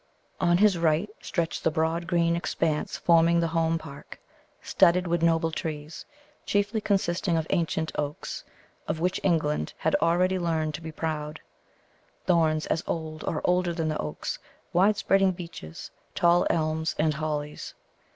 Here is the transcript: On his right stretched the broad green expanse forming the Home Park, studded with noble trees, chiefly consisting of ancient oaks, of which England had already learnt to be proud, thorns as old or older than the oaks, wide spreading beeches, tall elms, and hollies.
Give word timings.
On 0.39 0.57
his 0.57 0.79
right 0.79 1.11
stretched 1.21 1.63
the 1.63 1.69
broad 1.69 2.07
green 2.07 2.35
expanse 2.35 2.97
forming 2.97 3.39
the 3.39 3.49
Home 3.53 3.77
Park, 3.77 4.19
studded 4.59 5.05
with 5.05 5.21
noble 5.21 5.51
trees, 5.51 6.05
chiefly 6.43 6.81
consisting 6.81 7.37
of 7.37 7.45
ancient 7.51 7.91
oaks, 7.95 8.43
of 8.87 8.99
which 8.99 9.19
England 9.23 9.73
had 9.77 9.93
already 10.01 10.39
learnt 10.39 10.73
to 10.73 10.81
be 10.81 10.91
proud, 10.91 11.39
thorns 12.25 12.65
as 12.65 12.83
old 12.87 13.23
or 13.25 13.41
older 13.43 13.75
than 13.75 13.89
the 13.89 13.99
oaks, 14.01 14.39
wide 14.73 14.97
spreading 14.97 15.33
beeches, 15.33 15.91
tall 16.15 16.47
elms, 16.49 16.95
and 16.97 17.13
hollies. 17.13 17.75